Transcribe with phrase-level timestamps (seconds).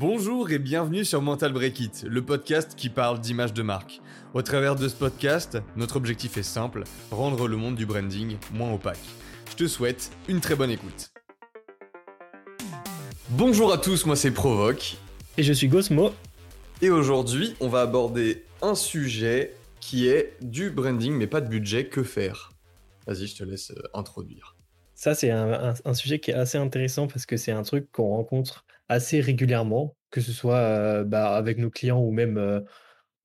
[0.00, 4.00] Bonjour et bienvenue sur Mental Break It, le podcast qui parle d'image de marque.
[4.32, 8.72] Au travers de ce podcast, notre objectif est simple, rendre le monde du branding moins
[8.72, 9.00] opaque.
[9.50, 11.10] Je te souhaite une très bonne écoute.
[13.30, 14.98] Bonjour à tous, moi c'est Provoque.
[15.36, 16.12] Et je suis Gosmo.
[16.80, 21.86] Et aujourd'hui, on va aborder un sujet qui est du branding mais pas de budget,
[21.88, 22.52] que faire?
[23.08, 24.54] Vas-y, je te laisse euh, introduire.
[24.94, 28.64] Ça, c'est un, sujet qui est assez intéressant parce que c'est un truc qu'on rencontre
[28.88, 32.64] assez régulièrement, que ce soit bah, avec nos clients ou même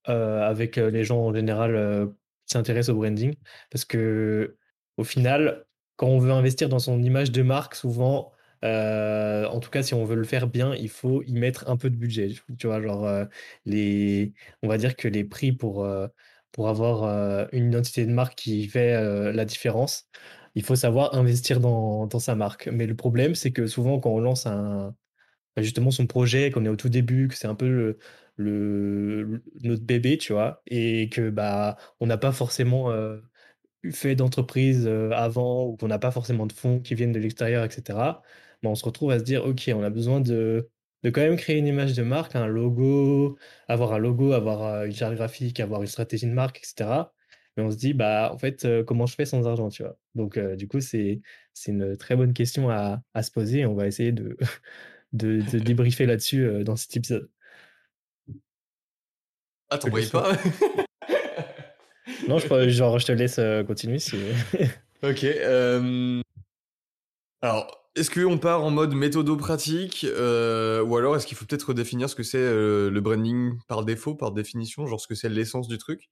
[0.06, 2.08] avec les gens en général
[2.46, 3.34] qui s'intéressent au branding.
[3.70, 4.56] Parce que
[4.96, 5.64] au final,
[5.96, 8.32] quand on veut investir dans son image de marque, souvent,
[8.62, 11.90] en tout cas, si on veut le faire bien, il faut y mettre un peu
[11.90, 12.34] de budget.
[12.58, 13.26] Tu vois, genre,
[13.64, 15.86] les, on va dire que les prix pour,
[16.52, 20.08] pour avoir une identité de marque qui fait la différence,
[20.54, 22.68] il faut savoir investir dans, dans sa marque.
[22.68, 24.94] Mais le problème, c'est que souvent, quand on lance un,
[25.62, 27.96] justement son projet, qu'on est au tout début, que c'est un peu
[28.36, 33.20] le, notre bébé, tu vois, et que bah on n'a pas forcément euh,
[33.92, 37.64] fait d'entreprise euh, avant ou qu'on n'a pas forcément de fonds qui viennent de l'extérieur,
[37.64, 38.22] etc.
[38.62, 40.70] Bah, on se retrouve à se dire ok, on a besoin de
[41.02, 43.36] de quand même créer une image de marque, un logo,
[43.68, 47.12] avoir un logo, avoir euh, une charte graphique, avoir une stratégie de marque, etc.
[47.56, 49.96] Mais on se dit bah en fait comment je fais sans argent, tu vois.
[50.14, 51.20] Donc du coup c'est
[51.52, 53.60] c'est une très bonne question à, à se poser.
[53.60, 54.36] Et on va essayer de
[55.14, 57.30] de, débriefer là-dessus euh, dans cet épisode.
[59.70, 60.32] Ah, t'en pas?
[62.28, 63.98] Non, je, genre, je te laisse euh, continuer.
[65.02, 65.24] ok.
[65.24, 66.20] Euh,
[67.40, 72.14] alors, est-ce qu'on part en mode méthodo-pratique ou alors est-ce qu'il faut peut-être redéfinir ce
[72.14, 76.08] que c'est le branding par défaut, par définition, genre ce que c'est l'essence du truc?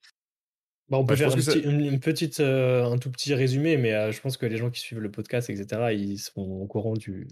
[0.88, 4.58] Bah, on peut faire une, petite, un tout petit résumé, mais je pense que les
[4.58, 7.26] gens qui suivent le podcast, etc., ils sont au courant du,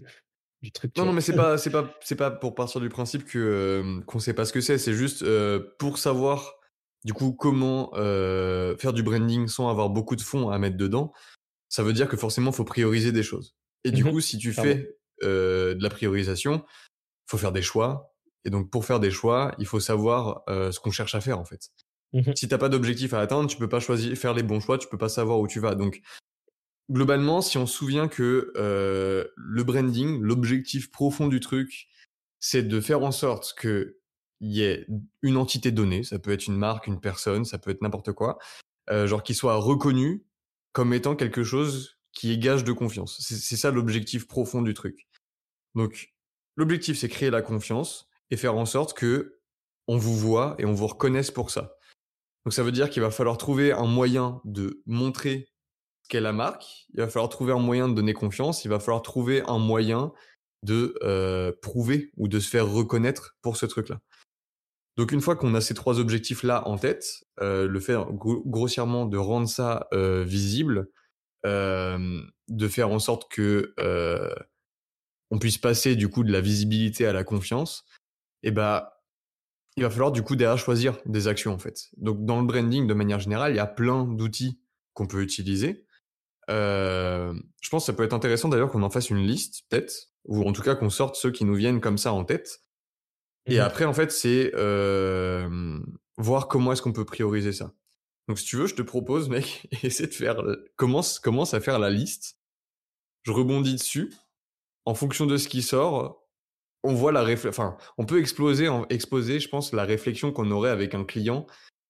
[0.97, 4.01] non, non, mais c'est pas, c'est pas, c'est pas pour partir du principe que euh,
[4.05, 4.77] qu'on sait pas ce que c'est.
[4.77, 6.55] C'est juste euh, pour savoir
[7.03, 11.13] du coup comment euh, faire du branding sans avoir beaucoup de fonds à mettre dedans.
[11.69, 13.55] Ça veut dire que forcément faut prioriser des choses.
[13.83, 14.11] Et du mhm.
[14.11, 16.63] coup, si tu fais de la priorisation,
[17.27, 18.13] faut faire des choix.
[18.43, 21.45] Et donc pour faire des choix, il faut savoir ce qu'on cherche à faire en
[21.45, 21.71] fait.
[22.13, 22.35] Mhm.
[22.35, 24.87] Si t'as pas d'objectif à atteindre, tu peux pas choisir faire les bons choix, tu
[24.89, 25.75] peux pas savoir où tu vas.
[25.75, 26.01] Donc
[26.91, 31.87] globalement, si on se souvient que euh, le branding, l'objectif profond du truc,
[32.39, 33.97] c'est de faire en sorte que
[34.41, 34.87] y ait
[35.21, 38.39] une entité donnée, ça peut être une marque, une personne, ça peut être n'importe quoi,
[38.89, 40.25] euh, genre qui soit reconnu
[40.73, 43.17] comme étant quelque chose qui est gage de confiance.
[43.21, 45.07] C'est ça l'objectif profond du truc.
[45.75, 46.11] Donc
[46.55, 49.39] l'objectif c'est créer la confiance et faire en sorte que
[49.87, 51.75] on vous voit et on vous reconnaisse pour ça.
[52.45, 55.50] Donc ça veut dire qu'il va falloir trouver un moyen de montrer
[56.19, 59.43] la marque, il va falloir trouver un moyen de donner confiance, il va falloir trouver
[59.47, 60.11] un moyen
[60.63, 63.99] de euh, prouver ou de se faire reconnaître pour ce truc-là.
[64.97, 69.17] Donc une fois qu'on a ces trois objectifs-là en tête, euh, le faire grossièrement de
[69.17, 70.89] rendre ça euh, visible,
[71.43, 73.73] de faire en sorte que
[75.31, 77.85] on puisse passer du coup de la visibilité à la confiance,
[78.43, 79.01] et eh bah
[79.77, 81.89] il va falloir du coup derrière choisir des actions en fait.
[81.97, 84.59] Donc dans le branding de manière générale, il y a plein d'outils
[84.93, 85.85] qu'on peut utiliser.
[86.51, 90.09] Euh, je pense que ça peut être intéressant d'ailleurs qu'on en fasse une liste, peut-être,
[90.25, 92.61] ou en tout cas qu'on sorte ceux qui nous viennent comme ça en tête.
[93.47, 93.61] Et mhm.
[93.61, 95.79] après, en fait, c'est euh,
[96.17, 97.73] voir comment est-ce qu'on peut prioriser ça.
[98.27, 100.43] Donc, si tu veux, je te propose, mec, essaie de faire,
[100.75, 102.37] commence, commence à faire la liste.
[103.23, 104.13] Je rebondis dessus.
[104.85, 106.27] En fonction de ce qui sort,
[106.83, 110.71] on voit la réflexion, enfin, on peut exploser, exposer, je pense, la réflexion qu'on aurait
[110.71, 111.45] avec un client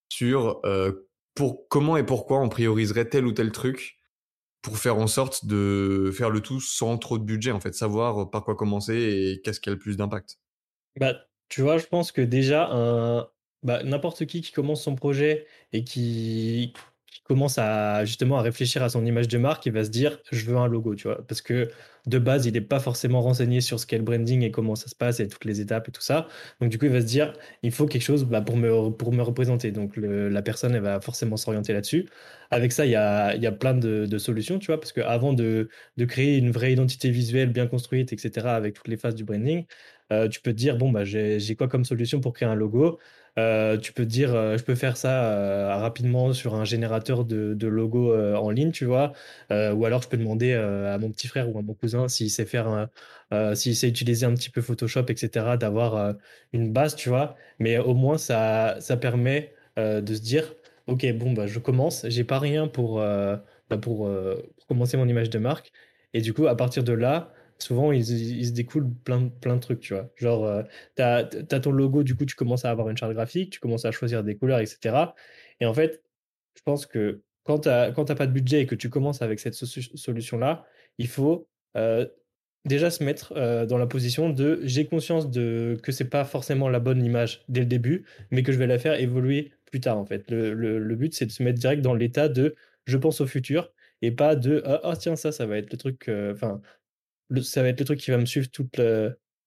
[0.10, 4.01] sur euh, pour comment et pourquoi on prioriserait tel ou tel truc
[4.62, 8.30] pour faire en sorte de faire le tout sans trop de budget, en fait, savoir
[8.30, 10.38] par quoi commencer et qu'est-ce qui a le plus d'impact.
[11.00, 11.16] Bah,
[11.50, 13.28] tu vois, je pense que déjà, un,
[13.64, 16.74] bah, n'importe qui qui commence son projet et qui,
[17.24, 20.46] commence à justement à réfléchir à son image de marque, il va se dire je
[20.46, 21.70] veux un logo, tu vois, parce que
[22.08, 24.88] de base il n'est pas forcément renseigné sur ce qu'est le branding et comment ça
[24.88, 26.28] se passe et toutes les étapes et tout ça.
[26.60, 29.14] Donc du coup il va se dire il faut quelque chose bah, pour me pour
[29.14, 29.72] me représenter.
[29.72, 32.10] Donc la personne elle va forcément s'orienter là-dessus.
[32.50, 35.02] Avec ça il y a il y a plein de, solutions, tu vois, parce que
[35.02, 38.56] avant de de créer une vraie identité visuelle bien construite, etc.
[38.56, 39.66] avec toutes les phases du branding,
[40.12, 43.00] euh, tu peux te dire bon bah j'ai quoi comme solution pour créer un logo?
[43.40, 47.54] Euh, tu peux dire, euh, je peux faire ça euh, rapidement sur un générateur de,
[47.54, 49.14] de logo en ligne, tu vois.
[49.50, 52.46] ou alors, je peux demander à mon petit frère ou à mon cousin s'il sait
[52.46, 52.90] faire,
[53.56, 56.16] s'il sait utiliser un petit peu Photoshop, etc., d'avoir
[56.54, 57.36] une base, tu vois.
[57.60, 60.54] Mais au moins, ça, ça permet de se dire,
[60.88, 63.44] ok, bon, bah, je commence, j'ai pas rien pour, bah,
[63.82, 65.72] pour, pour commencer mon image de marque.
[66.14, 69.80] Et du coup, à partir de là, souvent, il, se découle plein, plein de trucs,
[69.80, 70.10] tu vois.
[70.16, 70.64] Genre, euh,
[70.96, 73.86] tu as, ton logo, du coup, tu commences à avoir une charte graphique, tu commences
[73.86, 75.14] à choisir des couleurs, etc.
[75.60, 76.04] Et en fait,
[76.56, 79.56] je pense que quand tu n'as pas de budget et que tu commences avec cette
[79.56, 80.66] solution-là,
[80.98, 81.48] il faut
[81.78, 82.06] euh,
[82.66, 86.70] déjà se mettre euh, dans la position de j'ai conscience de que c'est pas forcément
[86.70, 89.98] la bonne image dès le début, mais que je vais la faire évoluer plus tard,
[89.98, 90.30] en fait.
[90.32, 92.56] Le, le, but, c'est de se mettre direct dans l'état de
[92.86, 93.72] je pense au futur
[94.02, 96.10] et pas de ah, oh, tiens, ça, ça va être le truc.
[96.10, 96.62] Enfin,
[97.42, 98.80] ça va être le truc qui va me suivre toute,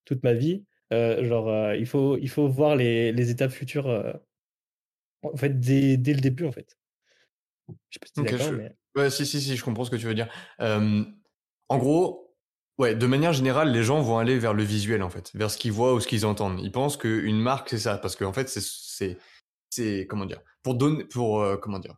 [0.04, 0.64] toute ma vie.
[0.92, 4.12] Euh, genre, euh, il, faut, il faut voir les, les étapes futures euh,
[5.22, 6.76] en fait, dès, dès, le début, en fait.
[7.69, 8.76] Je sais pas si okay, d'accord, mais...
[8.94, 10.28] Ouais, si, si, si, je comprends ce que tu veux dire.
[10.58, 12.36] en gros,
[12.78, 15.56] ouais, de manière générale, les gens vont aller vers le visuel, en fait, vers ce
[15.56, 16.60] qu'ils voient ou ce qu'ils entendent.
[16.62, 19.19] Ils pensent qu'une marque, c'est ça, parce qu'en fait, c'est,
[19.70, 21.96] c'est, comment dire, pour donner, pour, comment dire,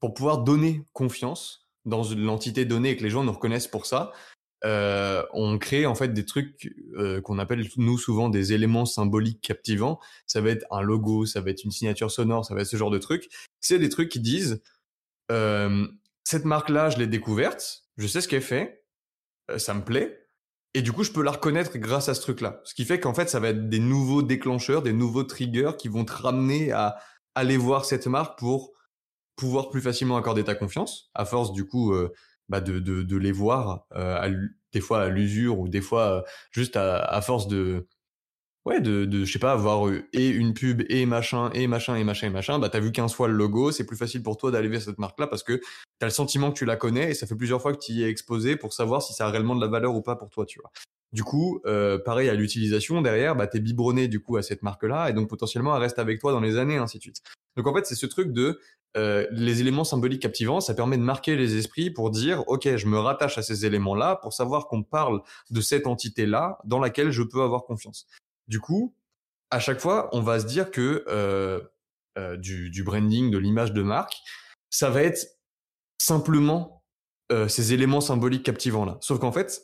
[0.00, 4.12] pour pouvoir donner confiance dans l'entité donnée et que les gens nous reconnaissent pour ça,
[4.64, 9.40] euh, on crée en fait des trucs euh, qu'on appelle nous souvent des éléments symboliques
[9.40, 10.00] captivants.
[10.26, 12.76] Ça va être un logo, ça va être une signature sonore, ça va être ce
[12.76, 13.28] genre de trucs.
[13.60, 14.62] C'est des trucs qui disent
[15.30, 15.86] euh,
[16.24, 18.84] cette marque-là, je l'ai découverte, je sais ce qu'elle fait,
[19.56, 20.26] ça me plaît,
[20.74, 22.60] et du coup je peux la reconnaître grâce à ce truc-là.
[22.64, 25.88] Ce qui fait qu'en fait ça va être des nouveaux déclencheurs, des nouveaux triggers qui
[25.88, 26.98] vont te ramener à
[27.34, 28.72] aller voir cette marque pour
[29.36, 31.94] pouvoir plus facilement accorder ta confiance, à force du coup
[32.48, 34.30] bah de, les voir euh,
[34.72, 37.86] des fois à l'usure ou des fois euh, juste à, à, force de
[38.64, 42.26] ouais de, je sais pas avoir et une pub et machin et machin et machin
[42.28, 44.68] et machin bah t'as vu 15 fois le logo c'est plus facile pour toi d'aller
[44.68, 45.60] vers cette marque là parce que
[45.98, 48.02] t'as le sentiment que tu la connais et ça fait plusieurs fois que tu y
[48.02, 50.44] es exposé pour savoir si ça a réellement de la valeur ou pas pour toi
[50.44, 50.70] tu vois.
[51.12, 54.84] Du coup euh, pareil à l'utilisation derrière bah t'es biberonné du coup à cette marque
[54.84, 57.22] là et donc potentiellement elle reste avec toi dans les années ainsi de suite.
[57.56, 58.60] Donc en fait c'est ce truc de
[58.96, 62.86] euh, les éléments symboliques captivants, ça permet de marquer les esprits pour dire, OK, je
[62.86, 65.20] me rattache à ces éléments-là pour savoir qu'on parle
[65.50, 68.06] de cette entité-là dans laquelle je peux avoir confiance.
[68.48, 68.94] Du coup,
[69.50, 71.60] à chaque fois, on va se dire que euh,
[72.18, 74.16] euh, du, branding, de l'image de marque,
[74.70, 75.26] ça va être
[76.00, 76.82] simplement
[77.48, 78.96] ces éléments symboliques captivants-là.
[79.02, 79.60] Sauf qu'en fait,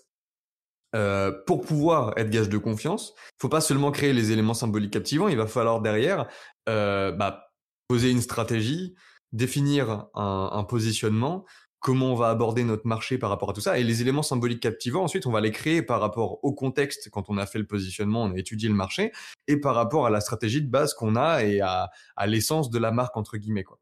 [1.47, 5.29] pour pouvoir être gage de confiance, il faut pas seulement créer les éléments symboliques captivants,
[5.29, 6.29] il va falloir derrière
[6.67, 7.49] bah,
[7.89, 8.95] poser une stratégie,
[9.35, 11.45] définir un, positionnement,
[11.81, 13.79] comment on va aborder notre marché par rapport à tout ça.
[13.79, 17.29] Et les éléments symboliques captivants, ensuite, on va les créer par rapport au contexte quand
[17.29, 19.13] on a fait le positionnement, on a étudié le marché,
[19.49, 22.79] et par rapport à la stratégie de base qu'on a et à, à l'essence de
[22.79, 23.65] la marque, entre guillemets.
[23.65, 23.79] Quoi.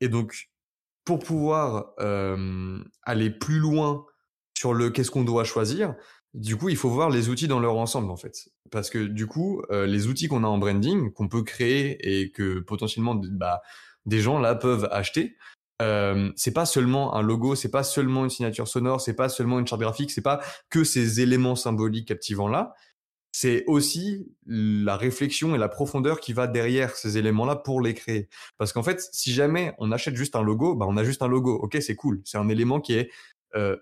[0.00, 0.50] Et donc,
[1.04, 4.04] pour pouvoir euh, aller plus loin
[4.56, 5.94] sur le qu'est-ce qu'on doit choisir,
[6.34, 8.48] du coup, il faut voir les outils dans leur ensemble, en fait.
[8.70, 12.32] Parce que du coup, euh, les outils qu'on a en branding, qu'on peut créer et
[12.32, 13.62] que potentiellement, bah,
[14.06, 15.36] des gens là peuvent acheter.
[15.82, 19.58] Euh, c'est pas seulement un logo, c'est pas seulement une signature sonore, c'est pas seulement
[19.58, 20.40] une charte graphique, c'est pas
[20.70, 22.74] que ces éléments symboliques captivants là.
[23.32, 28.28] C'est aussi la réflexion et la profondeur qui va derrière ces éléments-là pour les créer.
[28.58, 31.26] Parce qu'en fait, si jamais on achète juste un logo, bah on a juste un
[31.26, 31.52] logo.
[31.54, 32.22] Ok, c'est cool.
[32.24, 33.10] C'est un élément qui est
[33.56, 33.76] euh,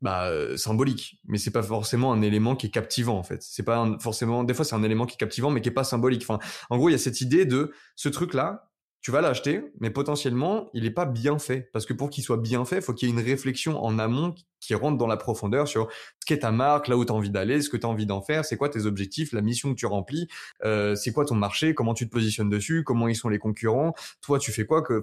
[0.00, 3.42] bah, euh, symbolique, mais c'est pas forcément un élément qui est captivant en fait.
[3.42, 4.44] C'est pas forcément.
[4.44, 6.22] Des fois, c'est un élément qui est captivant, mais qui est pas symbolique.
[6.22, 6.38] Enfin,
[6.70, 8.69] en gros, il y a cette idée de ce truc-là
[9.02, 11.70] tu vas l'acheter, mais potentiellement, il n'est pas bien fait.
[11.72, 14.34] Parce que pour qu'il soit bien fait, faut qu'il y ait une réflexion en amont
[14.60, 17.30] qui rentre dans la profondeur sur ce qu'est ta marque, là où tu as envie
[17.30, 19.78] d'aller, ce que tu as envie d'en faire, c'est quoi tes objectifs, la mission que
[19.78, 20.28] tu remplis,
[20.64, 23.94] euh, c'est quoi ton marché, comment tu te positionnes dessus, comment ils sont les concurrents,
[24.20, 25.00] toi tu fais quoi, que,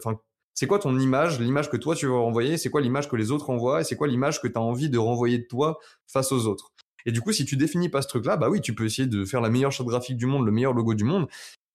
[0.53, 3.31] c'est quoi ton image, l'image que toi tu veux renvoyer, c'est quoi l'image que les
[3.31, 6.31] autres envoient, et c'est quoi l'image que tu as envie de renvoyer de toi face
[6.31, 6.71] aux autres.
[7.07, 9.25] Et du coup, si tu définis pas ce truc-là, bah oui, tu peux essayer de
[9.25, 11.27] faire la meilleure charte graphique du monde, le meilleur logo du monde.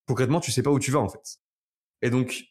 [0.06, 1.41] Concrètement, tu sais pas où tu vas en fait.
[2.02, 2.44] Et donc,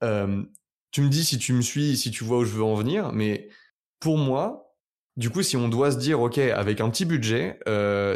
[0.00, 3.12] tu me dis si tu me suis, si tu vois où je veux en venir,
[3.12, 3.48] mais
[4.00, 4.76] pour moi,
[5.16, 7.58] du coup, si on doit se dire, OK, avec un petit budget,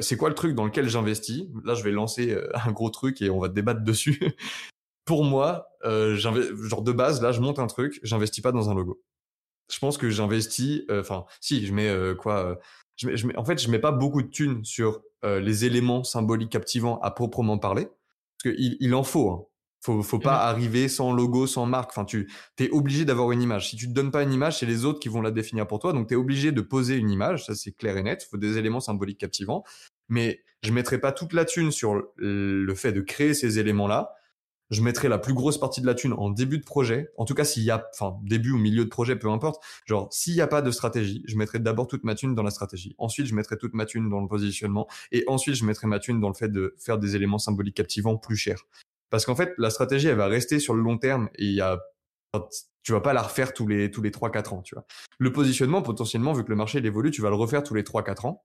[0.02, 1.44] c'est quoi le truc dans lequel j'investis?
[1.64, 4.20] Là, je vais lancer un gros truc et on va débattre dessus.
[5.06, 8.74] pour moi, euh, genre de base, là, je monte un truc, j'investis pas dans un
[8.74, 9.00] logo.
[9.72, 12.58] Je pense que j'investis, enfin, si, je mets quoi
[12.96, 17.00] je mets, En fait, je mets pas beaucoup de thunes sur les éléments symboliques captivants
[17.00, 19.30] à proprement parler, parce qu'il il en faut.
[19.30, 19.44] Hein.
[19.86, 20.48] Faut, faut pas mmh.
[20.48, 21.90] arriver sans logo, sans marque.
[21.90, 22.28] Enfin, tu
[22.58, 23.70] es obligé d'avoir une image.
[23.70, 25.78] Si tu te donnes pas une image, c'est les autres qui vont la définir pour
[25.78, 25.92] toi.
[25.92, 27.46] Donc, tu es obligé de poser une image.
[27.46, 28.24] Ça, c'est clair et net.
[28.24, 29.62] Il faut des éléments symboliques captivants.
[30.08, 34.12] Mais je mettrai pas toute la thune sur le fait de créer ces éléments-là.
[34.70, 37.12] Je mettrai la plus grosse partie de la thune en début de projet.
[37.16, 39.62] En tout cas, s'il y a, enfin, début ou milieu de projet, peu importe.
[39.86, 42.50] Genre, s'il n'y a pas de stratégie, je mettrai d'abord toute ma thune dans la
[42.50, 42.96] stratégie.
[42.98, 44.88] Ensuite, je mettrai toute ma thune dans le positionnement.
[45.12, 48.16] Et ensuite, je mettrai ma thune dans le fait de faire des éléments symboliques captivants
[48.16, 48.64] plus chers.
[49.10, 51.60] Parce qu'en fait, la stratégie, elle va rester sur le long terme et il y
[51.60, 51.78] a,
[52.82, 54.84] Tu vas pas la refaire tous les, tous les 3-4 ans, tu vois.
[55.18, 58.26] Le positionnement, potentiellement, vu que le marché évolue, tu vas le refaire tous les 3-4
[58.26, 58.44] ans.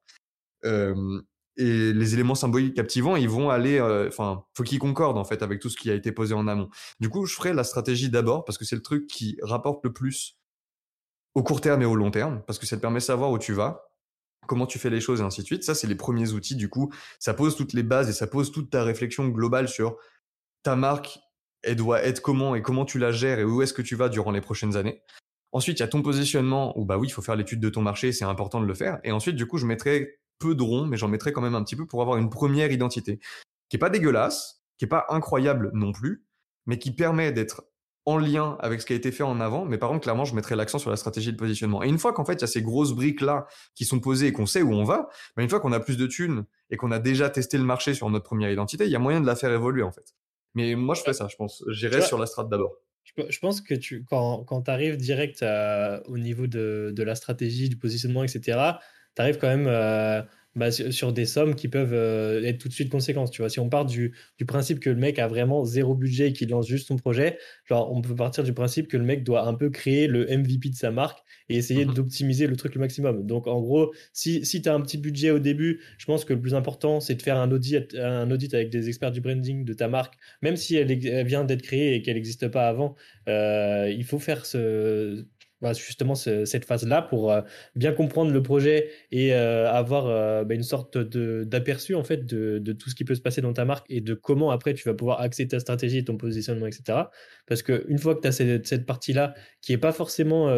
[1.57, 5.43] Et les éléments symboliques captivants, ils vont aller, euh, enfin, faut qu'ils concordent en fait
[5.43, 6.69] avec tout ce qui a été posé en amont.
[6.99, 9.91] Du coup, je ferai la stratégie d'abord parce que c'est le truc qui rapporte le
[9.91, 10.37] plus
[11.35, 13.37] au court terme et au long terme, parce que ça te permet de savoir où
[13.37, 13.89] tu vas,
[14.47, 15.63] comment tu fais les choses et ainsi de suite.
[15.63, 16.55] Ça, c'est les premiers outils.
[16.55, 19.97] Du coup, ça pose toutes les bases et ça pose toute ta réflexion globale sur
[20.63, 21.19] ta marque,
[21.63, 24.09] elle doit être comment et comment tu la gères et où est-ce que tu vas
[24.09, 25.01] durant les prochaines années.
[25.51, 27.81] Ensuite, il y a ton positionnement où bah oui, il faut faire l'étude de ton
[27.81, 28.99] marché, c'est important de le faire.
[29.03, 31.63] Et ensuite, du coup, je mettrai peu de ronds, mais j'en mettrai quand même un
[31.63, 33.19] petit peu pour avoir une première identité
[33.69, 36.25] qui est pas dégueulasse, qui est pas incroyable non plus,
[36.65, 37.63] mais qui permet d'être
[38.05, 39.65] en lien avec ce qui a été fait en avant.
[39.65, 41.83] Mais par contre, clairement, je mettrai l'accent sur la stratégie de positionnement.
[41.83, 44.27] Et une fois qu'en fait, il y a ces grosses briques là qui sont posées
[44.27, 46.77] et qu'on sait où on va, bah, une fois qu'on a plus de thunes et
[46.77, 49.27] qu'on a déjà testé le marché sur notre première identité, il y a moyen de
[49.27, 50.15] la faire évoluer en fait.
[50.53, 51.63] Mais moi, je fais ça, je pense.
[51.69, 52.77] J'irai sur la strat d'abord.
[53.03, 55.43] Je pense que tu, quand, quand tu arrives direct
[56.05, 58.79] au niveau de, de, la stratégie, du positionnement, etc.,
[59.15, 60.21] tu arrives quand même euh,
[60.55, 63.31] bah, sur des sommes qui peuvent euh, être tout de suite conséquences.
[63.31, 66.29] Tu vois, si on part du, du, principe que le mec a vraiment zéro budget
[66.29, 69.23] et qu'il lance juste son projet, genre on peut partir du principe que le mec
[69.23, 71.93] doit un peu créer le MVP de sa marque et essayer mhm.
[71.93, 73.25] d'optimiser le truc le maximum.
[73.25, 76.33] Donc en gros, si, si tu as un petit budget au début, je pense que
[76.33, 79.63] le plus important c'est de faire un audit, un audit avec des experts du branding
[79.63, 80.93] de ta marque, même si elle,
[81.25, 82.95] vient d'être créée et qu'elle n'existe pas avant.
[83.29, 85.25] Euh, il faut faire ce,
[85.61, 87.41] bah, justement cette phase-là pour euh,
[87.75, 92.57] bien comprendre le projet et euh, avoir euh, bah, une sorte d'aperçu en fait de,
[92.59, 94.87] de, tout ce qui peut se passer dans ta marque et de comment après tu
[94.87, 97.03] vas pouvoir axer ta stratégie, ton positionnement, etc.
[97.45, 100.51] Parce que une fois que tu as cette, cette partie-là qui est pas forcément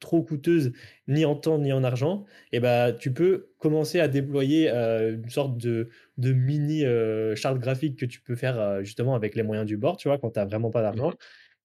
[0.00, 0.72] trop coûteuse
[1.08, 5.28] ni en temps ni en argent, et eh bah, tu peux commencer à déployer une
[5.28, 6.84] sorte de, de mini
[7.36, 10.30] charte graphique que tu peux faire justement avec les moyens du bord, tu vois, quand
[10.30, 11.12] tu n'as vraiment pas d'argent.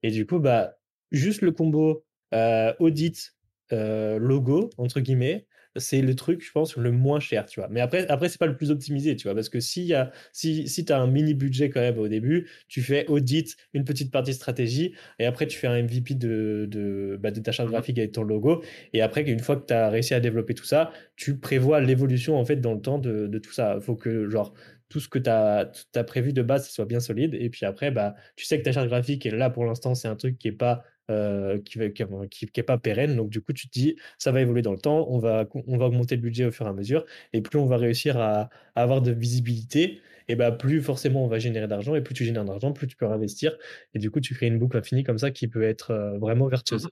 [0.04, 0.78] Et du coup, bah,
[1.12, 3.36] juste le combo euh, audit,
[3.74, 5.48] euh, logo, entre guillemets,
[5.78, 7.70] c'est le truc, je pense, le moins cher, tu vois.
[7.70, 10.12] Mais après, après c'est pas le plus optimisé, tu vois, parce que si, y a,
[10.34, 13.86] si, si tu as un mini budget quand même au début, tu fais audit, une
[13.86, 17.70] petite partie stratégie, et après tu fais un MVP de, de, bah, de ta charte
[17.70, 20.54] mmh graphique avec ton logo, et après, une fois que tu as réussi à développer
[20.54, 23.76] tout ça, tu prévois l'évolution en fait dans le temps de, de tout ça.
[23.78, 24.54] Il faut que, genre,
[24.90, 27.92] tout ce que tu as, as, prévu de base soit bien solide, et puis après,
[27.92, 30.50] bah, tu sais que ta charte graphique, et là pour l'instant, c'est un truc qui
[30.50, 31.94] est pas euh, qui n'est
[32.30, 33.16] qui, pas pérenne.
[33.16, 35.78] Donc, du coup, tu te dis, ça va évoluer dans le temps, on va, on
[35.78, 37.06] va augmenter le budget au fur et à mesure.
[37.34, 41.40] Et plus on va réussir à, avoir de visibilité, et bah, plus forcément on va
[41.40, 41.96] générer d'argent.
[41.96, 43.58] Et plus tu génères d'argent, plus tu peux investir.
[43.94, 46.48] Et du coup, tu crées une boucle infinie comme ça qui peut être euh, vraiment
[46.48, 46.86] vertueuse.
[46.86, 46.90] Mmh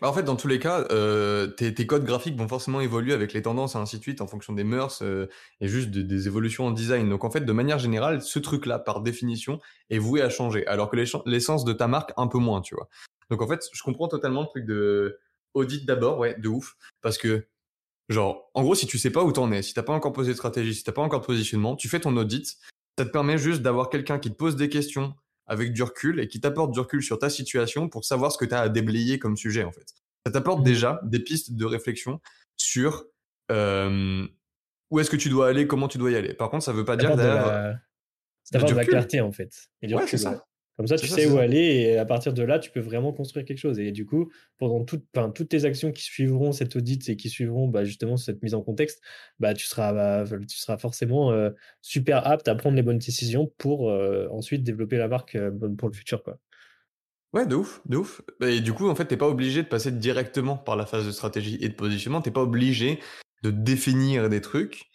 [0.00, 3.42] en fait, dans tous les cas, euh, tes, codes graphiques vont forcément évoluer avec les
[3.42, 5.02] tendances et ainsi de suite en fonction des mœurs
[5.60, 7.08] et juste des évolutions en design.
[7.08, 9.60] Donc en fait, de manière générale, ce truc-là, par définition,
[9.90, 10.66] est voué à changer.
[10.66, 12.88] Alors que l'essence de ta marque, un peu moins, tu vois.
[13.32, 15.18] Donc en fait, je comprends totalement le truc de
[15.54, 16.76] audit d'abord, ouais, de ouf.
[17.00, 17.46] Parce que,
[18.10, 20.32] genre, en gros, si tu sais pas où t'en es, si t'as pas encore posé
[20.32, 22.58] de stratégie, si t'as pas encore de positionnement, tu fais ton audit.
[22.98, 25.14] Ça te permet juste d'avoir quelqu'un qui te pose des questions
[25.46, 28.44] avec du recul et qui t'apporte du recul sur ta situation pour savoir ce que
[28.44, 29.94] tu as à déblayer comme sujet, en fait.
[30.26, 30.64] Ça t'apporte mmh.
[30.64, 32.20] déjà des pistes de réflexion
[32.58, 33.06] sur
[33.50, 34.28] euh,
[34.90, 36.34] où est-ce que tu dois aller, comment tu dois y aller.
[36.34, 38.62] Par contre, ça veut pas dire d'avoir de, la...
[38.62, 39.70] de la clarté, en fait.
[39.82, 40.44] ouais, c'est ça.
[40.82, 43.46] Comme ça, tu sais où aller et à partir de là, tu peux vraiment construire
[43.46, 43.78] quelque chose.
[43.78, 47.84] Et du coup, pendant toutes tes actions qui suivront cette audit et qui suivront bah,
[47.84, 49.00] justement cette mise en contexte,
[49.38, 51.50] bah, tu, seras, bah, tu seras forcément euh,
[51.82, 55.88] super apte à prendre les bonnes décisions pour euh, ensuite développer la marque euh, pour
[55.88, 56.24] le futur.
[56.24, 56.40] Quoi.
[57.32, 58.22] Ouais, de ouf, de ouf.
[58.40, 61.12] Et du coup, en fait, t'es pas obligé de passer directement par la phase de
[61.12, 62.22] stratégie et de positionnement.
[62.22, 62.98] T'es pas obligé
[63.44, 64.90] de définir des trucs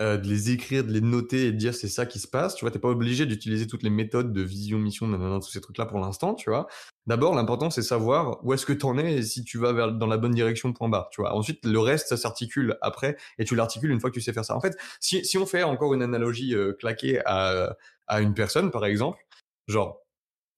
[0.00, 2.54] euh, de les écrire, de les noter et de dire c'est ça qui se passe.
[2.54, 5.86] Tu vois, t'es pas obligé d'utiliser toutes les méthodes de vision, mission, tous ces trucs-là
[5.86, 6.66] pour l'instant, tu vois.
[7.06, 10.06] D'abord, l'important c'est savoir où est-ce que t'en es et si tu vas vers, dans
[10.06, 11.34] la bonne direction, point barre, tu vois.
[11.34, 14.44] Ensuite, le reste, ça s'articule après et tu l'articules une fois que tu sais faire
[14.44, 14.56] ça.
[14.56, 17.76] En fait, si, si on fait encore une analogie euh, claquée à,
[18.06, 19.18] à une personne, par exemple,
[19.66, 20.02] genre,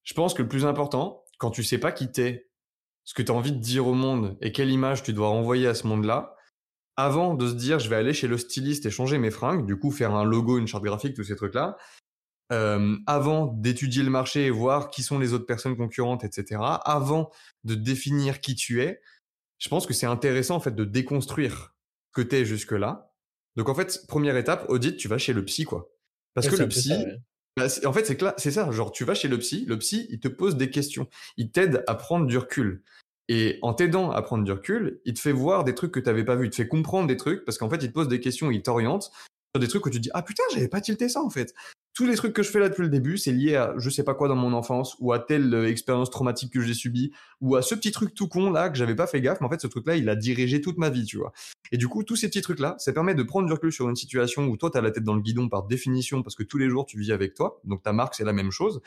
[0.03, 2.49] je pense que le plus important, quand tu sais pas qui t'es,
[3.03, 5.67] ce que tu as envie de dire au monde et quelle image tu dois renvoyer
[5.67, 6.35] à ce monde-là,
[6.97, 9.77] avant de se dire je vais aller chez le styliste et changer mes fringues, du
[9.77, 11.77] coup faire un logo, une charte graphique, tous ces trucs-là,
[12.51, 17.31] euh, avant d'étudier le marché et voir qui sont les autres personnes concurrentes, etc., avant
[17.63, 19.01] de définir qui tu es,
[19.57, 21.75] je pense que c'est intéressant en fait de déconstruire
[22.07, 23.13] ce que t'es jusque-là.
[23.55, 25.89] Donc en fait, première étape, audit, tu vas chez le psy quoi.
[26.33, 26.93] Parce que le psy,
[27.55, 28.05] bah, en fait
[28.37, 31.07] c'est ça, genre tu vas chez le psy, le psy il te pose des questions,
[31.37, 32.83] il t'aide à prendre du recul.
[33.29, 36.07] Et en t'aidant à prendre du recul, il te fait voir des trucs que tu
[36.07, 38.07] n'avais pas vu, il te fait comprendre des trucs parce qu'en fait, il te pose
[38.07, 39.11] des questions, il t'oriente
[39.53, 41.53] sur des trucs où tu te dis ah putain, j'avais pas tilté ça en fait.
[41.93, 44.03] tous les trucs que je fais là depuis le début, c'est lié à je sais
[44.03, 47.11] pas quoi dans mon enfance ou à telle euh, expérience traumatique que j'ai subie
[47.41, 49.49] ou à ce petit truc tout con là que j'avais pas fait gaffe, mais en
[49.49, 51.33] fait ce truc là il a dirigé toute ma vie, tu vois.
[51.73, 53.89] Et du coup, tous ces petits trucs là, ça permet de prendre du recul sur
[53.89, 56.43] une situation où toi tu as la tête dans le guidon par définition parce que
[56.43, 58.81] tous les jours tu vis avec toi, donc ta marque c'est la même chose.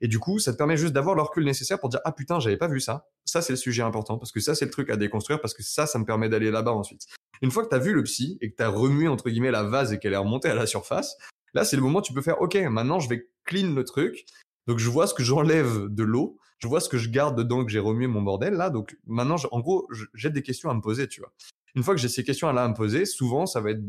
[0.00, 2.40] Et du coup, ça te permet juste d'avoir le recul nécessaire pour dire ah putain,
[2.40, 3.08] j'avais pas vu ça.
[3.24, 5.62] Ça c'est le sujet important parce que ça c'est le truc à déconstruire parce que
[5.62, 7.06] ça ça me permet d'aller là-bas ensuite.
[7.42, 9.50] Une fois que tu as vu le psy et que tu as remué entre guillemets
[9.50, 11.16] la vase et qu'elle est remontée à la surface,
[11.54, 14.24] là c'est le moment où tu peux faire OK, maintenant je vais clean le truc.
[14.66, 17.64] Donc je vois ce que j'enlève de l'eau, je vois ce que je garde dedans
[17.64, 18.70] que j'ai remué mon bordel là.
[18.70, 21.32] Donc maintenant en gros, j'ai des questions à me poser, tu vois.
[21.74, 23.82] Une fois que j'ai ces questions là à me poser, souvent ça va être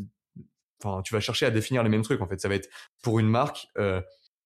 [0.84, 2.70] enfin tu vas chercher à définir les mêmes trucs en fait, ça va être
[3.04, 4.02] pour une marque euh,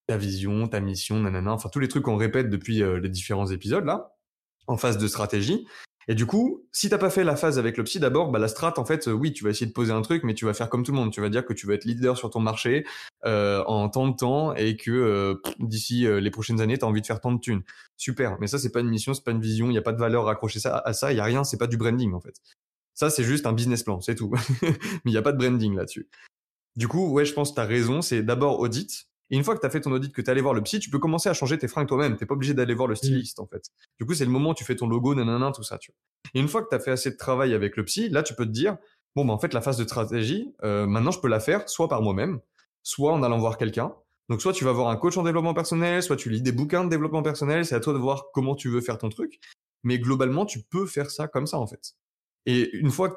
[0.07, 3.47] ta vision, ta mission, nanana, enfin tous les trucs qu'on répète depuis euh, les différents
[3.47, 4.15] épisodes là
[4.67, 5.67] en phase de stratégie.
[6.07, 8.47] Et du coup, si t'as pas fait la phase avec le psy d'abord, bah la
[8.47, 10.53] strat en fait, euh, oui, tu vas essayer de poser un truc, mais tu vas
[10.53, 11.11] faire comme tout le monde.
[11.11, 12.85] Tu vas dire que tu vas être leader sur ton marché
[13.25, 17.01] euh, en tant de temps et que euh, d'ici les prochaines années, tu as envie
[17.01, 17.63] de faire tant de thunes.
[17.97, 19.93] Super, mais ça c'est pas une mission, c'est pas une vision, il y a pas
[19.93, 22.19] de valeur raccrochée ça à ça, il y a rien, c'est pas du branding en
[22.19, 22.35] fait.
[22.93, 24.31] Ça c'est juste un business plan, c'est tout.
[24.61, 26.07] mais il y a pas de branding là-dessus.
[26.75, 29.59] Du coup, ouais, je pense que tu raison, c'est d'abord audit, et une fois que
[29.59, 31.29] tu as fait ton audit, que tu es allé voir le psy, tu peux commencer
[31.29, 32.15] à changer tes fringues toi-même.
[32.15, 32.97] T'es pas obligé d'aller voir le mmh.
[32.97, 33.63] styliste, en fait.
[33.99, 35.97] Du coup, c'est le moment où tu fais ton logo, nanana, tout ça, tu vois.
[36.33, 38.35] Et une fois que tu as fait assez de travail avec le psy, là, tu
[38.35, 38.77] peux te dire,
[39.15, 41.89] bon, bah, en fait, la phase de stratégie, euh, maintenant, je peux la faire soit
[41.89, 42.39] par moi-même,
[42.83, 43.95] soit en allant voir quelqu'un.
[44.29, 46.83] Donc, soit tu vas voir un coach en développement personnel, soit tu lis des bouquins
[46.83, 47.65] de développement personnel.
[47.65, 49.39] C'est à toi de voir comment tu veux faire ton truc.
[49.83, 51.93] Mais globalement, tu peux faire ça comme ça, en fait.
[52.45, 53.15] Et une fois que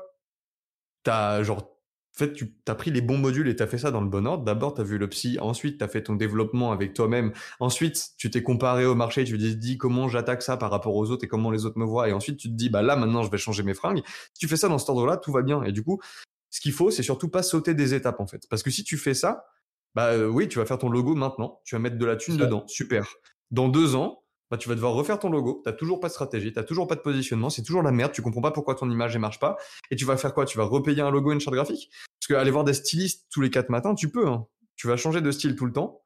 [1.02, 1.77] t'as, genre, en
[2.18, 4.26] fait, tu as pris les bons modules et tu as fait ça dans le bon
[4.26, 4.44] ordre.
[4.44, 7.32] D'abord, tu as vu le psy, ensuite, tu as fait ton développement avec toi-même.
[7.60, 11.10] Ensuite, tu t'es comparé au marché, tu te dis comment j'attaque ça par rapport aux
[11.10, 12.08] autres et comment les autres me voient.
[12.08, 14.02] Et ensuite, tu te dis, bah là, maintenant, je vais changer mes fringues.
[14.34, 15.62] Si tu fais ça dans cet ordre-là, tout va bien.
[15.62, 16.00] Et du coup,
[16.50, 18.42] ce qu'il faut, c'est surtout pas sauter des étapes, en fait.
[18.50, 19.46] Parce que si tu fais ça,
[19.94, 21.60] bah euh, oui, tu vas faire ton logo maintenant.
[21.64, 22.64] Tu vas mettre de la thune dedans.
[22.66, 23.06] Super.
[23.50, 26.52] Dans deux ans, bah, tu vas devoir refaire ton logo, t'as toujours pas de stratégie,
[26.52, 29.14] t'as toujours pas de positionnement, c'est toujours la merde, tu comprends pas pourquoi ton image
[29.14, 29.56] ne marche pas,
[29.90, 30.44] et tu vas faire quoi?
[30.44, 31.90] Tu vas repayer un logo et une charte graphique?
[32.20, 34.46] Parce que aller voir des stylistes tous les quatre matins, tu peux, hein.
[34.76, 36.02] tu vas changer de style tout le temps,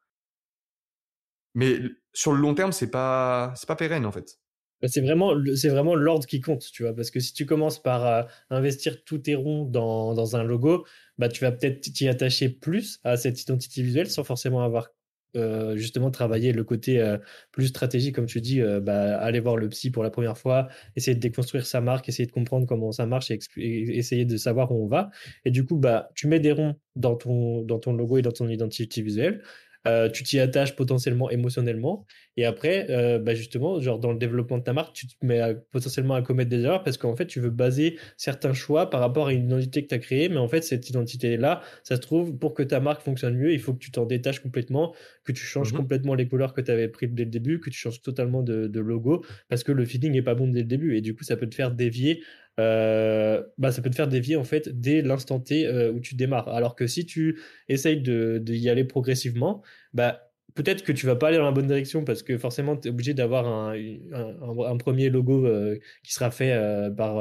[1.54, 1.78] mais
[2.12, 4.38] sur le long terme, c'est pas, c'est pas pérenne en fait.
[4.80, 7.80] Bah, c'est vraiment, c'est vraiment l'ordre qui compte, tu vois, parce que si tu commences
[7.80, 10.84] par euh, investir tous tes ronds dans, dans un logo,
[11.18, 14.88] bah, tu vas peut-être t'y attacher plus à cette identité visuelle sans forcément avoir
[15.34, 17.16] euh, justement travailler le côté euh,
[17.52, 20.68] plus stratégique, comme tu dis, euh, bah, aller voir le psy pour la première fois,
[20.96, 24.72] essayer de déconstruire sa marque, essayer de comprendre comment ça marche et, essayer de savoir
[24.72, 25.10] où on va.
[25.44, 26.76] Et du coup, bah, tu mets des ronds
[27.18, 29.42] ton, dans ton logo et dans ton identité visuelle.
[29.86, 32.06] Euh, tu t'y attaches potentiellement émotionnellement.
[32.36, 35.40] Et après, euh, bah justement, genre dans le développement de ta marque, tu te mets
[35.70, 39.26] potentiellement à commettre des erreurs parce qu'en fait, tu veux baser certains choix par rapport
[39.28, 40.28] à une identité que tu as créée.
[40.28, 43.60] Mais en fait, cette identité-là, ça se trouve, pour que ta marque fonctionne mieux, il
[43.60, 46.70] faut que tu t'en détaches complètement, que tu changes mmh complètement les couleurs que tu
[46.70, 49.84] avais prises dès le début, que tu changes totalement de, de logo parce que le
[49.84, 50.96] feeling n'est pas bon dès le début.
[50.96, 52.22] Et du coup, ça peut te faire dévier
[52.60, 56.14] euh, bah, ça peut te faire dévier en fait dès l'instant T euh, où tu
[56.14, 56.48] démarres.
[56.48, 59.62] Alors que si tu essayes de, de aller progressivement,
[59.94, 62.88] bah, peut-être que tu vas pas aller dans la bonne direction parce que forcément tu
[62.88, 63.74] es obligé d'avoir un,
[64.12, 66.56] un, premier logo euh, qui sera fait
[66.96, 67.16] par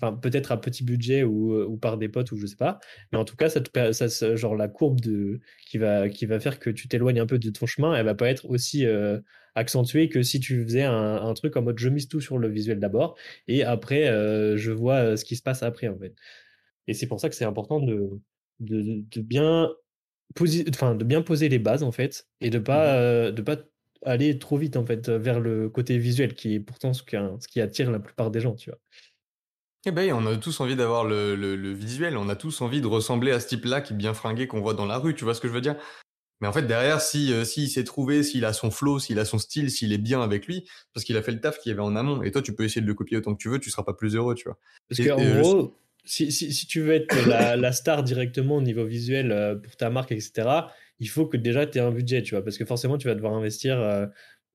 [0.00, 2.78] enfin peut-être à petit budget ou, ou, par des potes ou je sais pas
[3.12, 6.58] mais en tout cas ça ça, genre la courbe de qui va qui va faire
[6.58, 8.86] que tu t'éloignes un peu de ton chemin elle va pas être aussi
[9.54, 12.80] accentué que si tu faisais un, truc en mode je mise tout sur le visuel
[12.80, 13.16] d'abord
[13.48, 16.14] et après euh, je vois euh, ce qui se passe après en fait.
[16.86, 18.10] Et c'est pour ça que c'est important de,
[18.60, 19.70] de, bien
[20.34, 23.56] de bien poser les bases en fait et de pas, mmh euh, de pas
[24.04, 27.48] aller trop vite en fait vers le côté visuel qui est pourtant ce qui, ce
[27.48, 28.78] qui attire la plupart des gens, tu vois.
[29.84, 32.86] Eh ben, on a tous envie d'avoir le, le, visuel, on a tous envie de
[32.86, 35.34] ressembler à ce type-là qui est bien fringué qu'on voit dans la rue, tu vois
[35.34, 35.76] ce que je veux dire?
[36.40, 39.24] Mais en fait, derrière, si euh, s'il s'est trouvé, s'il a son flow, s'il a
[39.24, 41.72] son style, s'il est bien avec lui, parce qu'il a fait le taf qu'il y
[41.72, 42.22] avait en amont.
[42.22, 43.94] Et toi, tu peux essayer de le copier autant que tu veux, tu seras pas
[43.94, 44.58] plus heureux, tu vois.
[44.88, 48.84] Parce qu'en gros, si, si, si, tu veux être la, la, star directement au niveau
[48.84, 50.48] visuel euh, pour ta marque, etc.,
[50.98, 52.44] il faut que déjà tu aies un budget, tu vois.
[52.44, 54.06] Parce que forcément, tu vas devoir investir euh,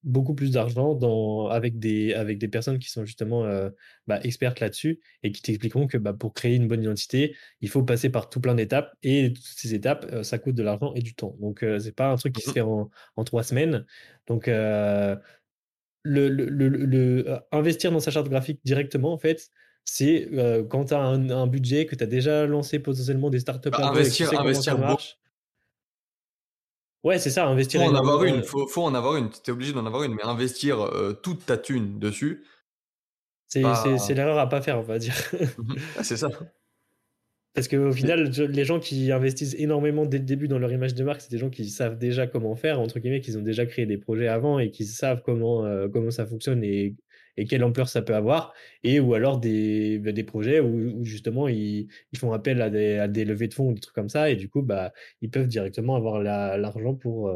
[0.04, 3.70] beaucoup plus d'argent dans, avec, des, avec des personnes qui sont justement euh,
[4.08, 7.84] bah, expertes là-dessus et qui t'expliqueront que bah, pour créer une bonne identité, il faut
[7.84, 11.02] passer par tout plein d'étapes et toutes ces étapes, euh, ça coûte de l'argent et
[11.02, 11.36] du temps.
[11.40, 13.86] Donc, euh, c'est pas un truc qui se mmh fait en, en trois semaines.
[14.28, 19.50] Donc, le, le, le, investir dans sa charte graphique directement, en fait,
[19.90, 20.30] c'est
[20.70, 23.70] quand tu as un, budget, que tu as déjà lancé potentiellement des startups.
[23.72, 24.78] Bah, investir, investir,
[27.04, 27.82] Ouais, c'est ça, investir.
[27.82, 29.30] Faut en avoir une, faut, faut en avoir une.
[29.30, 32.44] T'es obligé d'en avoir une, mais investir euh, toute ta thune dessus.
[33.48, 35.16] C'est l'erreur à pas faire, on va dire.
[35.98, 36.28] Ah, c'est ça.
[37.54, 41.04] Parce qu'au final, les gens qui investissent énormément dès le début dans leur image de
[41.04, 43.86] marque, c'est des gens qui savent déjà comment faire, entre guillemets, qui ont déjà créé
[43.86, 46.98] des projets avant et qui savent comment, euh, comment ça fonctionne et,
[47.38, 48.54] et, quelle ampleur ça peut avoir.
[48.84, 52.98] Et ou alors des, bah, des projets où, justement ils, ils, font appel à des,
[52.98, 54.30] à des, levées de fonds ou des trucs comme ça.
[54.30, 57.36] Et du coup, bah, ils peuvent directement avoir l'argent pour, euh,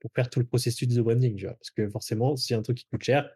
[0.00, 1.36] pour faire tout le processus de branding.
[1.36, 3.30] Tu vois Parce que forcément, si un truc qui coûte cher,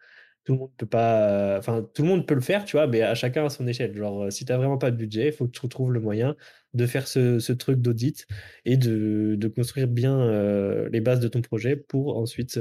[0.45, 3.03] tout le monde peut pas enfin tout le monde peut le faire tu vois mais
[3.03, 5.33] à chacun à son échelle genre euh, si tu n'as vraiment pas de budget il
[5.33, 6.37] faut que tu trouves le moyen
[6.73, 8.27] de faire ce, ce truc d'audit
[8.65, 12.61] et de, de, construire bien euh, les bases de ton projet pour ensuite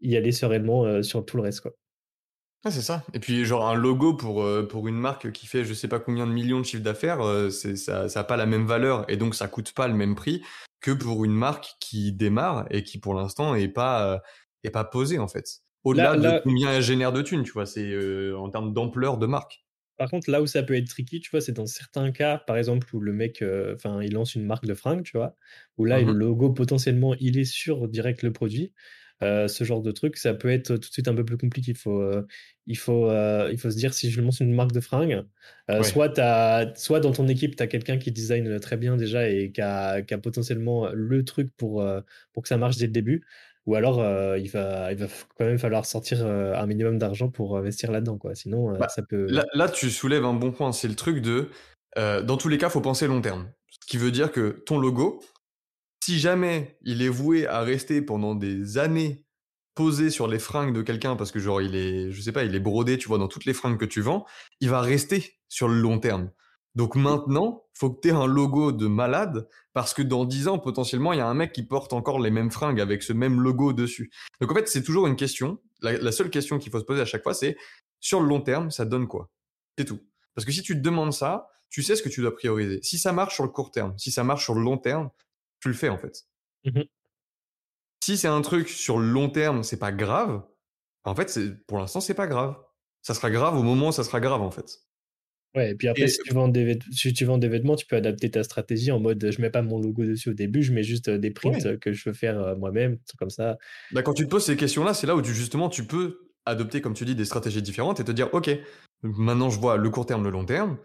[0.00, 1.74] y aller sereinement sur tout le reste quoi
[2.64, 3.04] ah, c'est ça.
[3.12, 6.26] Et puis, genre, un logo pour, pour une marque qui fait je sais pas combien
[6.26, 9.48] de millions de chiffres d'affaires, c'est ça n'a pas la même valeur et donc ça
[9.48, 10.42] coûte pas le même prix
[10.80, 14.22] que pour une marque qui démarre et qui, pour l'instant, est pas,
[14.64, 15.64] est pas posée, en fait.
[15.84, 19.26] Au-delà de combien elle génère de thunes, tu vois, c'est euh, en termes d'ampleur de
[19.26, 19.64] marque.
[19.96, 22.56] Par contre, là où ça peut être tricky, tu vois, c'est dans certains cas, par
[22.56, 25.36] exemple, où le mec, euh, enfin, il lance une marque de fringues, tu vois,
[25.76, 28.72] où là, le mmh logo, potentiellement, il est sur direct le produit.
[29.22, 31.72] Euh, ce genre de truc, ça peut être tout de suite un peu plus compliqué.
[31.72, 32.12] Il faut,
[32.66, 33.10] il faut,
[33.50, 35.24] il faut se dire si je lance une marque de fringues,
[35.82, 39.52] soit, as, soit dans ton équipe, tu as quelqu'un qui design très bien déjà et
[39.52, 41.84] qui a, qui a potentiellement le truc pour,
[42.32, 43.24] pour que ça marche dès le début,
[43.66, 45.06] ou alors, euh, il, va, il va
[45.38, 48.18] quand même falloir sortir euh, un minimum d'argent pour investir là-dedans.
[48.18, 48.34] Quoi.
[48.34, 49.26] Sinon, euh, bah, ça peut.
[49.54, 50.72] Là, tu soulèves un bon point.
[50.72, 51.48] C'est le truc de.
[51.96, 53.48] dans tous les cas, il faut penser long terme.
[53.70, 55.22] Ce qui veut dire que ton logo,
[56.04, 59.24] si jamais il est voué à rester pendant des années
[59.74, 62.54] posé sur les fringues de quelqu'un parce que genre il est je sais pas il
[62.54, 64.24] est brodé tu vois dans toutes les fringues que tu vends
[64.60, 66.30] il va rester sur le long terme
[66.74, 70.58] donc maintenant, faut que tu aies un logo de malade parce que dans 10 ans,
[70.58, 73.40] potentiellement, il y a un mec qui porte encore les mêmes fringues avec ce même
[73.40, 74.10] logo dessus.
[74.40, 75.60] Donc en fait, c'est toujours une question.
[75.82, 77.56] La, seule question qu'il faut se poser à chaque fois, c'est
[78.00, 79.30] sur le long terme, ça donne quoi?
[79.78, 80.00] C'est tout.
[80.34, 82.80] Parce que si tu te demandes ça, tu sais ce que tu dois prioriser.
[82.82, 85.10] Si ça marche sur le court terme, si ça marche sur le long terme,
[85.64, 86.24] tu le fais en fait.
[86.64, 86.82] Mmh
[88.02, 90.42] si c'est un truc sur le long terme, c'est pas grave.
[91.04, 92.54] En fait, pour l'instant, c'est pas grave.
[93.00, 94.80] Ça sera grave au moment où ça sera grave en fait.
[95.54, 97.96] Ouais, et puis après, si, tu vends des si tu vends des vêtements, tu peux
[97.96, 100.82] adapter ta stratégie en mode je mets pas mon logo dessus au début, je mets
[100.82, 103.56] juste des prints que je veux faire moi-même, comme ça.
[103.92, 106.82] Bah, quand tu te poses ces questions-là, c'est là où tu, justement tu peux adopter,
[106.82, 108.50] comme tu dis, des stratégies différentes et te dire ok,
[109.02, 110.76] maintenant je vois le court terme, le long terme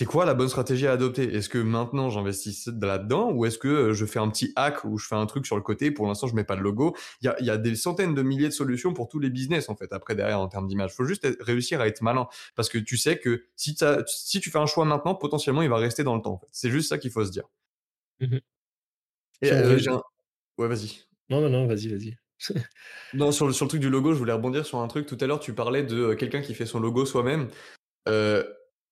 [0.00, 1.24] c'est quoi la bonne stratégie à adopter?
[1.24, 4.96] Est-ce que maintenant j'investis là-dedans ou est-ce que euh, je fais un petit hack ou
[4.96, 5.90] je fais un truc sur le côté?
[5.90, 6.96] Pour l'instant, je mets pas de logo.
[7.20, 9.92] Il y a, des centaines de milliers de solutions pour tous les business en fait.
[9.92, 13.18] Après derrière en termes d'image, faut juste réussir à être malin parce que tu sais
[13.18, 16.40] que si, si tu fais un choix maintenant, potentiellement il va rester dans le temps.
[16.50, 17.44] C'est juste ça qu'il faut se dire.
[18.20, 18.38] Mmh
[19.44, 19.78] euh,
[20.56, 21.00] ouais, vas-y.
[21.28, 22.16] Non, non, non, vas-y, vas-y.
[23.12, 25.04] non, sur le, sur le truc du logo, je voulais rebondir sur un truc.
[25.04, 27.50] Tout à l'heure, tu parlais de euh, quelqu'un qui fait son logo soi-même.
[28.08, 28.42] Euh,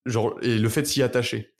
[0.08, 1.54] genre, et le fait de s'y attacher.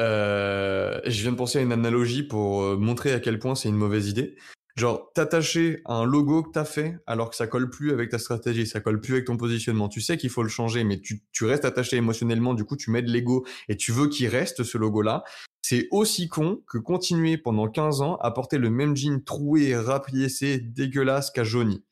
[0.00, 3.68] Euh, je viens de penser à une analogie pour euh, montrer à quel point c'est
[3.68, 4.36] une mauvaise idée.
[4.76, 8.18] Genre, t'attacher à un logo que t'as fait alors que ça colle plus avec ta
[8.18, 9.88] stratégie, ça colle plus avec ton positionnement.
[9.88, 12.90] Tu sais qu'il faut le changer, mais tu, tu restes attaché émotionnellement, du coup, tu
[12.90, 15.22] mets de l'ego et tu veux qu'il reste ce logo-là.
[15.60, 20.58] C'est aussi con que continuer pendant 15 ans à porter le même jean troué, rapiécé,
[20.58, 21.84] dégueulasse qu'à jauni.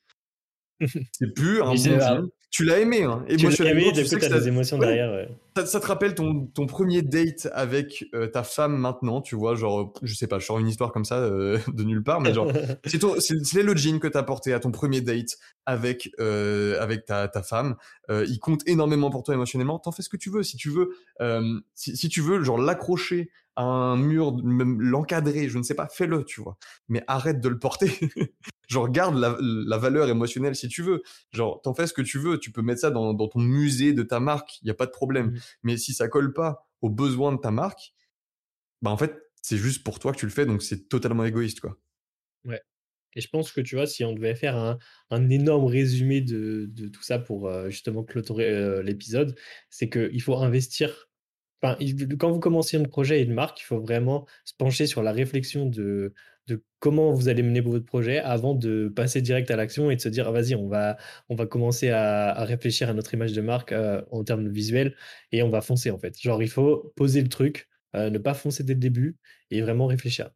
[1.12, 3.24] C'est plus un bon jean tu l'as aimé, hein.
[3.28, 5.28] Émotionnellement, tu, sais que as des émotions derrière.
[5.66, 9.92] Ça, te rappelle ton, ton premier date avec euh, ta femme maintenant, tu vois, genre,
[10.02, 12.50] je sais pas, je sors une histoire comme ça euh, de nulle part, mais genre,
[12.86, 17.42] c'est le jean que t'as porté à ton premier date avec euh, avec ta, ta
[17.42, 17.76] femme.
[18.08, 19.78] il compte énormément pour toi émotionnellement.
[19.78, 20.42] T'en fais ce que tu veux.
[20.42, 20.90] Si tu veux,
[21.74, 26.24] si, si, tu veux, genre l'accrocher à un mur, l'encadrer, je ne sais pas, fais-le,
[26.24, 26.56] tu vois.
[26.88, 27.90] Mais arrête de le porter.
[28.68, 31.02] genre garde la, la, valeur émotionnelle si tu veux.
[31.32, 33.92] Genre t'en fais ce que tu veux, tu peux mettre ça dans, dans ton musée
[33.92, 35.32] de ta marque, il y a pas de problème.
[35.32, 35.38] Mmh.
[35.64, 37.94] Mais si ça colle pas aux besoins de ta marque,
[38.80, 41.58] bah en fait c'est juste pour toi que tu le fais, donc c'est totalement égoïste
[41.58, 41.76] quoi.
[42.44, 42.62] Ouais.
[43.16, 44.78] Et je pense que tu vois, si on devait faire un,
[45.10, 49.34] un énorme résumé de, de, tout ça pour euh, justement clôturer euh, l'épisode,
[49.70, 51.07] c'est qu'il faut investir
[51.60, 55.12] quand vous commencez un projet et une marque, il faut vraiment se pencher sur la
[55.12, 56.12] réflexion de,
[56.78, 60.08] comment vous allez mener votre projet avant de passer direct à l'action et de se
[60.08, 60.96] dire, «Ah, vas-y, on va,
[61.28, 64.94] on va commencer à, réfléchir à notre image de marque euh, en termes visuels
[65.32, 66.18] et on va foncer en fait.
[66.20, 69.16] Genre, il faut poser le truc, euh, ne pas foncer dès le début
[69.50, 70.30] et vraiment réfléchir.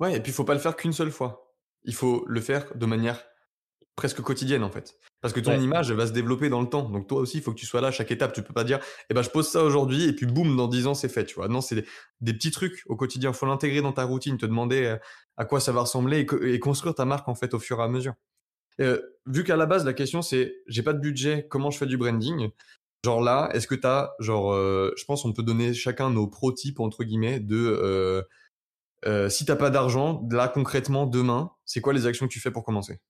[0.00, 1.54] ouais, et puis il faut pas le faire qu'une seule fois.
[1.84, 3.24] Il faut le faire de manière
[4.00, 4.96] presque quotidienne en fait.
[5.20, 6.88] Parce que ton image, elle va se développer dans le temps.
[6.88, 8.32] Donc toi aussi, il faut que tu sois là à chaque étape.
[8.32, 10.86] Tu peux pas dire, eh ben je pose ça aujourd'hui et puis boum, dans 10
[10.86, 11.26] ans c'est fait.
[11.26, 11.84] Tu vois Non, c'est
[12.20, 13.30] des, petits trucs au quotidien.
[13.30, 14.96] Il faut l'intégrer dans ta routine, te demander euh,
[15.36, 17.88] à quoi ça va ressembler et, construire ta marque en fait au fur et à
[17.88, 18.14] mesure.
[18.80, 21.86] Euh, vu qu'à la base la question c'est, j'ai pas de budget, comment je fais
[21.86, 22.50] du branding?
[23.04, 26.26] Genre là, est-ce que tu as, genre, euh, je pense on peut donner chacun nos
[26.26, 28.22] pro tips, entre guillemets, de euh,
[29.06, 32.50] euh, si t'as pas d'argent, là concrètement, demain, c'est quoi les actions que tu fais
[32.50, 33.00] pour commencer?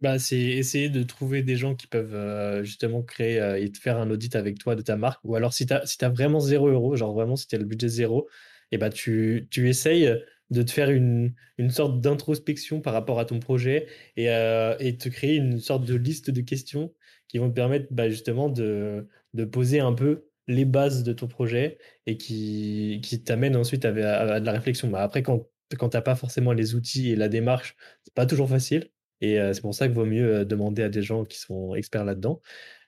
[0.00, 4.10] Bah, c'est essayer de trouver des gens qui peuvent justement créer et te faire un
[4.10, 5.20] audit avec toi de ta marque.
[5.24, 7.58] Ou alors, si tu as, si as vraiment 0 euros, genre vraiment si tu as
[7.58, 8.28] le budget zéro,
[8.72, 10.12] et bah, tu, tu essayes
[10.50, 11.34] de te faire une,
[11.70, 15.94] sorte d'introspection par rapport à ton projet et, euh, et te créer une sorte de
[15.94, 16.92] liste de questions
[17.28, 19.08] qui vont te permettre bah, justement de,
[19.52, 24.40] poser un peu les bases de ton projet et qui, qui t'amènent ensuite à, à,
[24.40, 24.88] de la réflexion.
[24.88, 28.26] Bah, après, quand, quand tu n'as pas forcément les outils et la démarche, c'est pas
[28.26, 28.90] toujours facile.
[29.20, 32.04] Et euh, c'est pour ça qu'il vaut mieux demander à des gens qui sont experts
[32.04, 32.40] là-dedans.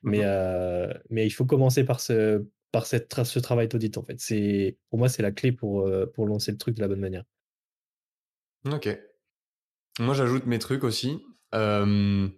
[0.02, 4.20] Mais, mmh mais il faut commencer par ce, par cette, ce travail d'audit, en fait.
[4.20, 7.24] C'est, pour moi, c'est la clé pour, pour lancer le truc de la bonne manière.
[8.70, 8.88] Ok.
[9.98, 11.20] Moi, j'ajoute mes trucs aussi.
[11.52, 12.30] je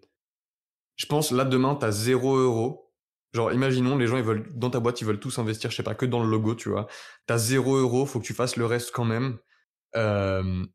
[1.08, 2.90] pense, là, demain, tu as 0 euros.
[3.32, 5.82] Genre, imaginons, les gens, ils veulent, dans ta boîte, ils veulent tous investir, je sais
[5.82, 6.86] pas, que dans le logo, tu vois.
[7.26, 9.38] Tu as 0 euros, faut que tu fasses le reste quand même.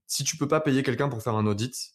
[0.06, 1.95] si tu peux pas payer quelqu'un pour faire un audit,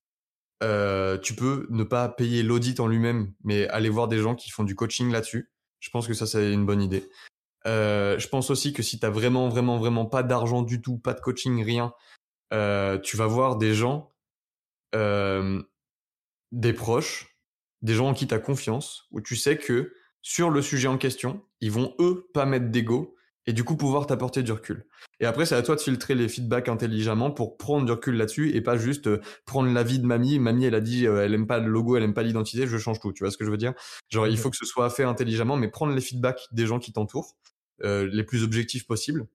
[0.60, 4.64] tu peux ne pas payer l'audit en lui-même, mais aller voir des gens qui font
[4.64, 5.50] du coaching là-dessus.
[5.80, 7.08] Je pense que ça, c'est une bonne idée.
[7.64, 11.14] je pense aussi que si tu as vraiment, vraiment, vraiment pas d'argent du tout, pas
[11.14, 11.92] de coaching, rien,
[12.52, 14.12] euh, tu vas voir des gens,
[14.94, 15.62] euh,
[16.52, 17.36] des proches,
[17.82, 20.98] des gens en qui tu as confiance, où tu sais que sur le sujet en
[20.98, 23.14] question, ils vont eux pas mettre d'ego
[23.46, 24.86] et du coup pouvoir t'apporter du recul.
[25.18, 28.54] Et après, c'est à toi de filtrer les feedbacks intelligemment pour prendre du recul là-dessus
[28.54, 30.38] et pas juste euh, prendre l'avis de mamie.
[30.38, 33.00] Mamie, elle a dit, elle aime pas le logo, elle aime pas l'identité, je change
[33.00, 33.12] tout.
[33.12, 33.74] Tu vois ce que je veux dire?
[34.08, 36.92] Genre, il faut que ce soit fait intelligemment, mais prendre les feedbacks des gens qui
[36.92, 37.36] t'entourent,
[37.82, 39.26] les plus objectifs possibles.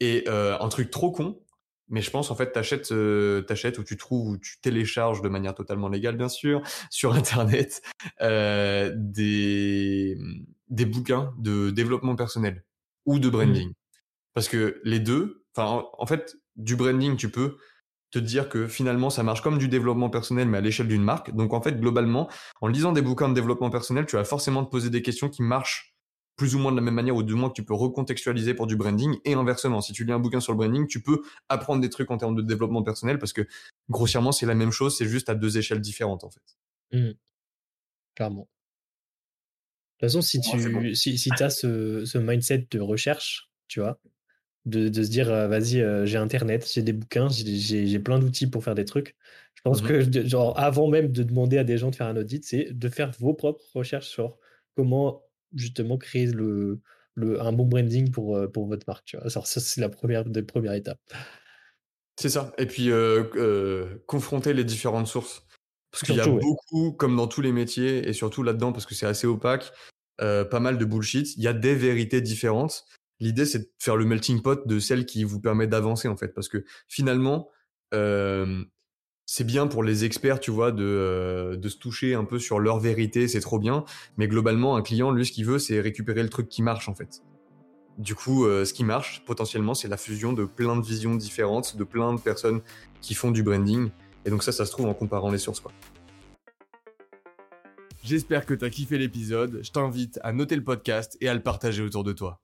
[0.00, 1.40] Et un truc trop con,
[1.88, 5.28] mais je pense en fait t'achètes euh, t'achètes ou tu trouves ou tu télécharges de
[5.28, 7.82] manière totalement légale bien sûr sur internet
[8.20, 10.16] euh, des
[10.68, 12.64] des bouquins de développement personnel
[13.08, 13.72] ou de branding
[14.34, 17.56] parce que les deux enfin en, fait du branding tu peux
[18.10, 21.34] te dire que finalement ça marche comme du développement personnel mais à l'échelle d'une marque
[21.34, 22.28] donc en fait globalement
[22.60, 25.42] en lisant des bouquins de développement personnel tu vas forcément te poser des questions qui
[25.42, 25.96] marchent
[26.36, 28.68] plus ou moins de la même manière ou du moins que tu peux recontextualiser pour
[28.68, 29.80] du branding et inversement.
[29.80, 32.36] Si tu lis un bouquin sur le branding, tu peux apprendre des trucs en termes
[32.36, 33.44] de développement personnel parce que
[33.90, 36.56] grossièrement, c'est la même chose, c'est juste à deux échelles différentes en fait.
[36.92, 37.10] Mmh.
[38.14, 38.48] Clairement.
[40.00, 44.00] De toute façon, si tu si, si as ce, ce, mindset de recherche, tu vois,
[44.64, 48.62] de, de se dire, vas-y, euh, j'ai Internet, j'ai des bouquins, j'ai plein d'outils pour
[48.62, 49.16] faire des trucs.
[49.54, 52.16] Je pense mmh que, genre, avant même de demander à des gens de faire un
[52.16, 54.38] audit, c'est de faire vos propres recherches sur
[54.76, 55.22] comment
[55.54, 56.80] justement créer le,
[57.14, 59.04] le, un bon branding pour, pour votre marque.
[59.04, 59.26] Tu vois.
[59.26, 61.00] Alors, ça, c'est la première, des premières étapes.
[62.18, 62.52] C'est ça.
[62.58, 65.46] Et puis, euh, euh, confronter les différentes sources.
[65.90, 68.94] Parce qu'il y a beaucoup, comme dans tous les métiers, et surtout là-dedans, parce que
[68.94, 69.72] c'est assez opaque,
[70.18, 71.36] pas mal de bullshit.
[71.36, 72.84] Il y a des vérités différentes.
[73.20, 76.28] L'idée, c'est de faire le melting pot de celles qui vous permettent d'avancer, en fait.
[76.34, 77.48] Parce que finalement,
[79.30, 82.60] c'est bien pour les experts, tu vois, de, euh, de se toucher un peu sur
[82.60, 83.84] leur vérité, c'est trop bien.
[84.16, 86.94] Mais globalement, un client, lui, ce qu'il veut, c'est récupérer le truc qui marche, en
[86.94, 87.22] fait.
[87.98, 91.76] Du coup, euh, ce qui marche, potentiellement, c'est la fusion de plein de visions différentes,
[91.76, 92.62] de plein de personnes
[93.02, 93.90] qui font du branding.
[94.28, 95.62] Et donc ça, ça se trouve en comparant les sources.
[98.04, 99.60] J'espère que t'as kiffé l'épisode.
[99.62, 102.38] Je t'invite à noter le podcast et à le partager autour de toi.